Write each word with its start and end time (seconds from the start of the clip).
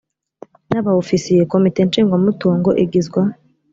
na 0.69 0.79
ba 0.85 0.91
ofisiye 1.01 1.43
komite 1.51 1.79
nshingwamutungo 1.87 2.69
igizwa 2.83 3.21